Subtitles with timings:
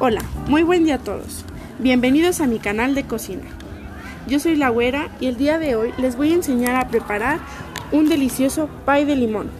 [0.00, 1.44] Hola, muy buen día a todos.
[1.80, 3.42] Bienvenidos a mi canal de cocina.
[4.28, 7.40] Yo soy la güera y el día de hoy les voy a enseñar a preparar
[7.90, 9.50] un delicioso pie de limón.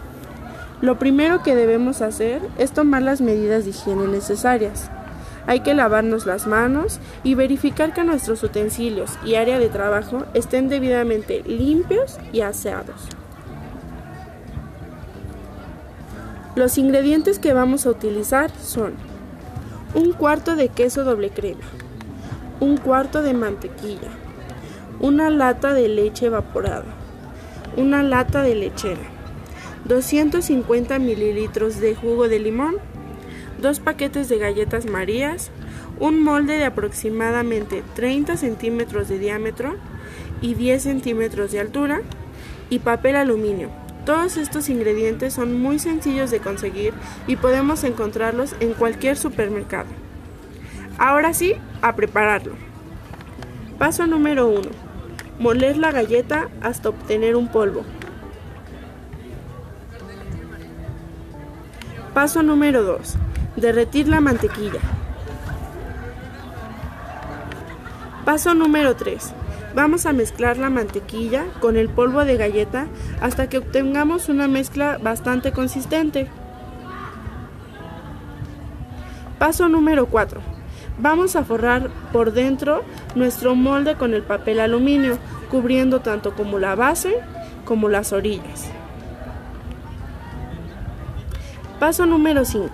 [0.80, 4.88] Lo primero que debemos hacer es tomar las medidas de higiene necesarias.
[5.48, 10.68] Hay que lavarnos las manos y verificar que nuestros utensilios y área de trabajo estén
[10.68, 13.08] debidamente limpios y aseados.
[16.54, 18.94] Los ingredientes que vamos a utilizar son
[19.94, 21.64] un cuarto de queso doble crema,
[22.60, 24.10] un cuarto de mantequilla,
[25.00, 26.84] una lata de leche evaporada,
[27.76, 29.00] una lata de lechera,
[29.86, 32.76] 250 mililitros de jugo de limón,
[33.60, 35.50] dos paquetes de galletas marías,
[35.98, 39.76] un molde de aproximadamente 30 centímetros de diámetro
[40.40, 42.02] y 10 centímetros de altura.
[42.70, 43.70] Y papel aluminio.
[44.08, 46.94] Todos estos ingredientes son muy sencillos de conseguir
[47.26, 49.90] y podemos encontrarlos en cualquier supermercado.
[50.96, 52.54] Ahora sí, a prepararlo.
[53.78, 54.62] Paso número 1.
[55.38, 57.84] Moler la galleta hasta obtener un polvo.
[62.14, 63.14] Paso número 2.
[63.56, 64.80] Derretir la mantequilla.
[68.24, 69.34] Paso número 3.
[69.78, 72.88] Vamos a mezclar la mantequilla con el polvo de galleta
[73.20, 76.26] hasta que obtengamos una mezcla bastante consistente.
[79.38, 80.40] Paso número 4.
[80.98, 82.82] Vamos a forrar por dentro
[83.14, 85.16] nuestro molde con el papel aluminio,
[85.48, 87.14] cubriendo tanto como la base
[87.64, 88.72] como las orillas.
[91.78, 92.68] Paso número 5.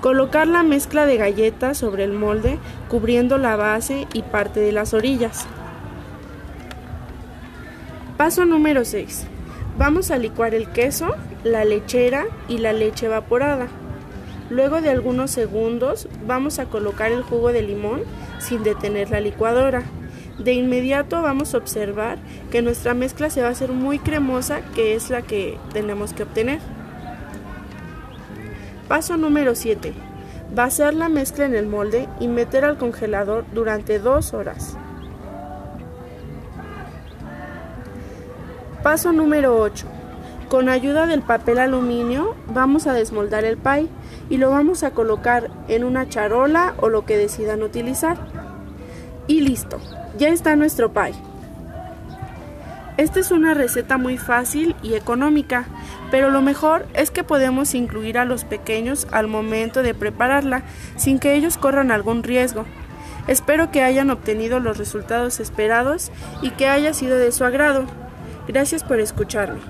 [0.00, 4.94] Colocar la mezcla de galletas sobre el molde, cubriendo la base y parte de las
[4.94, 5.48] orillas.
[8.16, 9.26] Paso número 6.
[9.76, 11.14] Vamos a licuar el queso,
[11.44, 13.68] la lechera y la leche evaporada.
[14.48, 18.04] Luego de algunos segundos vamos a colocar el jugo de limón
[18.38, 19.82] sin detener la licuadora.
[20.38, 22.16] De inmediato vamos a observar
[22.50, 26.22] que nuestra mezcla se va a hacer muy cremosa, que es la que tenemos que
[26.22, 26.60] obtener.
[28.88, 29.92] Paso número 7.
[30.54, 34.78] Vaciar la mezcla en el molde y meter al congelador durante dos horas.
[38.86, 39.84] Paso número 8.
[40.48, 43.88] Con ayuda del papel aluminio vamos a desmoldar el pie
[44.30, 48.16] y lo vamos a colocar en una charola o lo que decidan utilizar.
[49.26, 49.80] Y listo,
[50.16, 51.14] ya está nuestro pie.
[52.96, 55.66] Esta es una receta muy fácil y económica,
[56.12, 60.62] pero lo mejor es que podemos incluir a los pequeños al momento de prepararla
[60.94, 62.64] sin que ellos corran algún riesgo.
[63.26, 68.05] Espero que hayan obtenido los resultados esperados y que haya sido de su agrado.
[68.48, 69.60] Gracias por escucharme.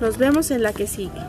[0.00, 1.20] Nos vemos en la que sigue.